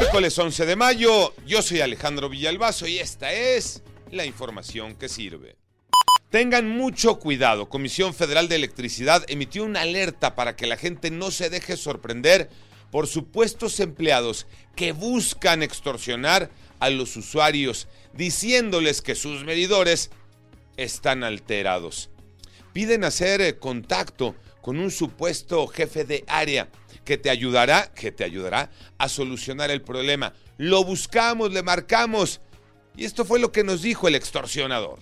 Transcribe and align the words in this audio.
Miércoles 0.00 0.36
11 0.36 0.66
de 0.66 0.74
mayo. 0.74 1.34
Yo 1.46 1.62
soy 1.62 1.80
Alejandro 1.80 2.28
Villalbazo 2.28 2.88
y 2.88 2.98
esta 2.98 3.32
es 3.32 3.80
la 4.10 4.24
información 4.24 4.96
que 4.96 5.08
sirve. 5.08 5.54
Tengan 6.30 6.68
mucho 6.68 7.20
cuidado. 7.20 7.68
Comisión 7.68 8.12
Federal 8.12 8.48
de 8.48 8.56
Electricidad 8.56 9.24
emitió 9.28 9.62
una 9.62 9.82
alerta 9.82 10.34
para 10.34 10.56
que 10.56 10.66
la 10.66 10.76
gente 10.76 11.12
no 11.12 11.30
se 11.30 11.48
deje 11.48 11.76
sorprender 11.76 12.50
por 12.90 13.06
supuestos 13.06 13.78
empleados 13.78 14.48
que 14.74 14.90
buscan 14.90 15.62
extorsionar 15.62 16.50
a 16.80 16.90
los 16.90 17.16
usuarios 17.16 17.86
diciéndoles 18.14 19.00
que 19.00 19.14
sus 19.14 19.44
medidores 19.44 20.10
están 20.76 21.22
alterados. 21.22 22.10
Piden 22.72 23.04
hacer 23.04 23.40
eh, 23.40 23.58
contacto 23.60 24.34
con 24.64 24.78
un 24.78 24.90
supuesto 24.90 25.66
jefe 25.66 26.06
de 26.06 26.24
área 26.26 26.68
que 27.04 27.18
te 27.18 27.28
ayudará, 27.28 27.92
que 27.92 28.10
te 28.10 28.24
ayudará 28.24 28.70
a 28.96 29.10
solucionar 29.10 29.70
el 29.70 29.82
problema. 29.82 30.32
Lo 30.56 30.82
buscamos, 30.84 31.52
le 31.52 31.62
marcamos. 31.62 32.40
Y 32.96 33.04
esto 33.04 33.26
fue 33.26 33.40
lo 33.40 33.52
que 33.52 33.62
nos 33.62 33.82
dijo 33.82 34.08
el 34.08 34.14
extorsionador. 34.14 35.00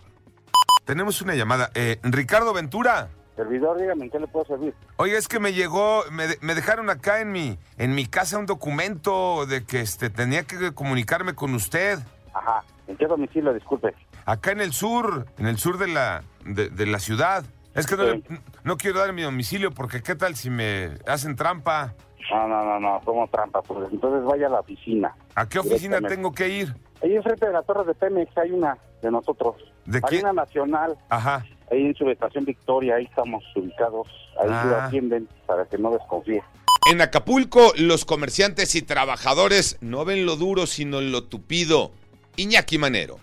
Tenemos 0.85 1.23
una 1.23 1.37
llamada. 1.37 1.71
Eh, 1.77 2.01
Ricardo 2.03 2.53
Ventura. 2.53 3.11
Servidor, 3.37 3.81
dígame, 3.81 4.07
¿en 4.07 4.11
qué 4.11 4.19
le 4.19 4.27
puedo 4.27 4.45
servir? 4.47 4.75
Oye, 4.97 5.17
es 5.17 5.29
que 5.29 5.39
me 5.39 5.53
llegó, 5.53 6.03
me, 6.11 6.27
me, 6.41 6.57
dejaron 6.57 6.91
acá 6.91 7.21
en 7.21 7.31
mi, 7.31 7.57
en 7.79 7.95
mi 7.95 8.07
casa 8.07 8.39
un 8.39 8.47
documento 8.47 9.47
de 9.47 9.65
que 9.65 9.81
este, 9.81 10.11
tenía 10.11 10.43
que 10.43 10.75
comunicarme 10.75 11.37
con 11.37 11.55
usted. 11.55 12.01
Ajá, 12.35 12.65
¿en 12.89 12.97
qué 12.97 13.07
domicilio, 13.07 13.55
disculpe? 13.55 13.95
Acá 14.25 14.51
en 14.51 14.61
el 14.61 14.73
sur, 14.73 15.25
en 15.39 15.47
el 15.47 15.57
sur 15.57 15.79
de 15.79 15.87
la, 15.87 16.25
de, 16.45 16.69
de 16.69 16.87
la 16.87 16.99
ciudad. 16.99 17.45
Es 17.75 17.87
que 17.87 17.97
no, 17.97 18.13
Sí. 18.13 18.23
no 18.65 18.77
quiero 18.77 18.99
dar 19.01 19.13
mi 19.13 19.23
domicilio 19.23 19.71
porque 19.73 20.03
qué 20.03 20.15
tal 20.15 20.37
si 20.37 20.51
me 20.51 20.91
hacen 21.07 21.37
trampa. 21.37 21.95
No, 22.31 22.49
no, 22.49 22.65
no, 22.65 22.81
no, 22.81 23.01
somos 23.05 23.31
trampa, 23.31 23.61
pues 23.63 23.91
entonces 23.93 24.25
vaya 24.25 24.47
a 24.47 24.51
la 24.51 24.61
oficina. 24.61 25.15
¿A 25.35 25.49
qué 25.49 25.59
oficina 25.59 26.01
tengo 26.01 26.33
que 26.33 26.49
ir? 26.49 26.75
Ahí 27.03 27.15
enfrente 27.17 27.47
de 27.47 27.53
la 27.53 27.63
torre 27.63 27.85
de 27.85 27.95
Pemex 27.95 28.37
hay 28.39 28.53
una 28.53 28.79
de 29.03 29.11
nosotros. 29.11 29.57
¿De 29.85 29.99
Hay 29.99 30.03
quién? 30.09 30.23
una 30.23 30.33
nacional, 30.33 30.97
Ajá. 31.09 31.45
ahí 31.71 31.87
en 31.87 31.95
su 31.95 32.09
estación 32.09 32.45
Victoria, 32.45 32.95
ahí 32.97 33.05
estamos 33.05 33.43
ubicados. 33.57 34.07
Ahí 34.41 34.49
Ah. 34.51 34.65
lo 34.67 34.77
atienden 34.83 35.29
para 35.47 35.65
que 35.67 35.77
no 35.79 35.91
desconfíe. 35.91 36.43
En 36.91 37.01
Acapulco, 37.01 37.73
los 37.77 38.05
comerciantes 38.05 38.75
y 38.77 38.83
trabajadores 38.83 39.77
no 39.81 40.05
ven 40.05 40.25
lo 40.25 40.37
duro, 40.37 40.67
sino 40.67 41.01
lo 41.01 41.25
tupido. 41.25 41.93
Iñaki 42.37 42.79
Manero. 42.79 43.19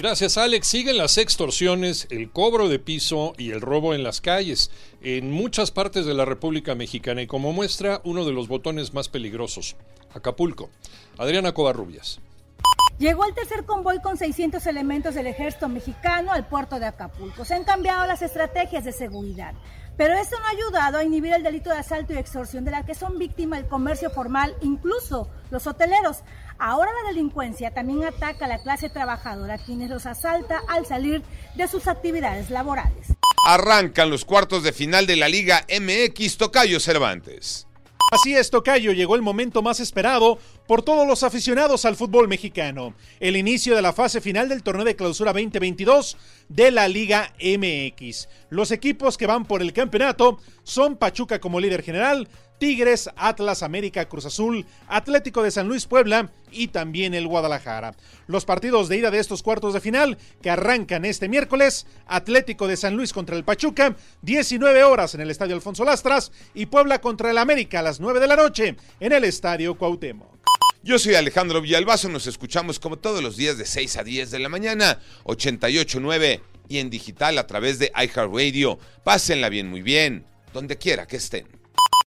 Gracias, 0.00 0.38
Alex. 0.38 0.66
Siguen 0.66 0.96
las 0.96 1.18
extorsiones, 1.18 2.06
el 2.08 2.30
cobro 2.30 2.70
de 2.70 2.78
piso 2.78 3.34
y 3.36 3.50
el 3.50 3.60
robo 3.60 3.92
en 3.92 4.02
las 4.02 4.22
calles 4.22 4.70
en 5.02 5.30
muchas 5.30 5.70
partes 5.70 6.06
de 6.06 6.14
la 6.14 6.24
República 6.24 6.74
Mexicana 6.74 7.20
y 7.20 7.26
como 7.26 7.52
muestra 7.52 8.00
uno 8.04 8.24
de 8.24 8.32
los 8.32 8.48
botones 8.48 8.94
más 8.94 9.10
peligrosos, 9.10 9.76
Acapulco. 10.14 10.70
Adriana 11.18 11.52
Covarrubias. 11.52 12.18
Llegó 12.98 13.26
el 13.26 13.34
tercer 13.34 13.66
convoy 13.66 14.00
con 14.00 14.16
600 14.16 14.66
elementos 14.66 15.14
del 15.14 15.26
ejército 15.26 15.68
mexicano 15.68 16.32
al 16.32 16.46
puerto 16.46 16.80
de 16.80 16.86
Acapulco. 16.86 17.44
Se 17.44 17.52
han 17.52 17.64
cambiado 17.64 18.06
las 18.06 18.22
estrategias 18.22 18.86
de 18.86 18.92
seguridad, 18.92 19.52
pero 20.00 20.14
eso 20.14 20.34
no 20.38 20.46
ha 20.46 20.50
ayudado 20.52 20.96
a 20.96 21.04
inhibir 21.04 21.34
el 21.34 21.42
delito 21.42 21.68
de 21.68 21.76
asalto 21.76 22.14
y 22.14 22.16
extorsión 22.16 22.64
de 22.64 22.70
la 22.70 22.86
que 22.86 22.94
son 22.94 23.18
víctimas 23.18 23.58
el 23.58 23.66
comercio 23.66 24.08
formal, 24.08 24.56
incluso 24.62 25.28
los 25.50 25.66
hoteleros. 25.66 26.20
Ahora 26.58 26.90
la 27.02 27.10
delincuencia 27.10 27.74
también 27.74 28.04
ataca 28.04 28.46
a 28.46 28.48
la 28.48 28.62
clase 28.62 28.88
trabajadora, 28.88 29.58
quienes 29.58 29.90
los 29.90 30.06
asalta 30.06 30.62
al 30.68 30.86
salir 30.86 31.22
de 31.54 31.68
sus 31.68 31.86
actividades 31.86 32.48
laborales. 32.48 33.08
Arrancan 33.46 34.08
los 34.08 34.24
cuartos 34.24 34.62
de 34.62 34.72
final 34.72 35.06
de 35.06 35.16
la 35.16 35.28
Liga 35.28 35.66
MX 35.68 36.38
Tocayo 36.38 36.80
Cervantes. 36.80 37.66
Así 38.10 38.34
es, 38.34 38.50
Tocayo, 38.50 38.90
llegó 38.90 39.14
el 39.14 39.22
momento 39.22 39.62
más 39.62 39.78
esperado 39.78 40.38
por 40.66 40.82
todos 40.82 41.06
los 41.06 41.22
aficionados 41.22 41.84
al 41.84 41.94
fútbol 41.94 42.26
mexicano. 42.26 42.94
El 43.20 43.36
inicio 43.36 43.76
de 43.76 43.82
la 43.82 43.92
fase 43.92 44.20
final 44.20 44.48
del 44.48 44.64
torneo 44.64 44.84
de 44.84 44.96
clausura 44.96 45.32
2022 45.32 46.16
de 46.48 46.72
la 46.72 46.88
Liga 46.88 47.32
MX. 47.40 48.28
Los 48.48 48.72
equipos 48.72 49.16
que 49.16 49.28
van 49.28 49.44
por 49.44 49.62
el 49.62 49.72
campeonato 49.72 50.38
son 50.64 50.96
Pachuca 50.96 51.40
como 51.40 51.60
líder 51.60 51.84
general, 51.84 52.28
Tigres, 52.60 53.10
Atlas, 53.16 53.64
América, 53.64 54.08
Cruz 54.08 54.26
Azul, 54.26 54.66
Atlético 54.86 55.42
de 55.42 55.50
San 55.50 55.66
Luis, 55.66 55.86
Puebla 55.86 56.30
y 56.52 56.68
también 56.68 57.14
el 57.14 57.26
Guadalajara. 57.26 57.96
Los 58.26 58.44
partidos 58.44 58.88
de 58.88 58.98
ida 58.98 59.10
de 59.10 59.18
estos 59.18 59.42
cuartos 59.42 59.72
de 59.74 59.80
final 59.80 60.18
que 60.42 60.50
arrancan 60.50 61.04
este 61.04 61.28
miércoles, 61.28 61.86
Atlético 62.06 62.68
de 62.68 62.76
San 62.76 62.96
Luis 62.96 63.12
contra 63.12 63.34
el 63.34 63.44
Pachuca, 63.44 63.96
19 64.22 64.84
horas 64.84 65.14
en 65.14 65.22
el 65.22 65.30
Estadio 65.30 65.54
Alfonso 65.54 65.84
Lastras 65.84 66.30
y 66.54 66.66
Puebla 66.66 67.00
contra 67.00 67.30
el 67.30 67.38
América 67.38 67.80
a 67.80 67.82
las 67.82 67.98
9 67.98 68.20
de 68.20 68.26
la 68.26 68.36
noche 68.36 68.76
en 69.00 69.12
el 69.12 69.24
Estadio 69.24 69.76
Cuauhtémoc. 69.76 70.38
Yo 70.82 70.98
soy 70.98 71.14
Alejandro 71.14 71.62
Villalbazo, 71.62 72.10
nos 72.10 72.26
escuchamos 72.26 72.78
como 72.78 72.98
todos 72.98 73.22
los 73.22 73.36
días 73.38 73.56
de 73.56 73.64
6 73.64 73.96
a 73.96 74.04
10 74.04 74.30
de 74.30 74.38
la 74.38 74.50
mañana, 74.50 74.98
88.9 75.24 76.40
y 76.68 76.78
en 76.78 76.90
digital 76.90 77.38
a 77.38 77.46
través 77.46 77.78
de 77.78 77.90
iHeartRadio. 77.96 78.78
Pásenla 79.02 79.48
bien, 79.48 79.68
muy 79.68 79.80
bien, 79.80 80.26
donde 80.52 80.76
quiera 80.76 81.06
que 81.06 81.16
estén. 81.16 81.59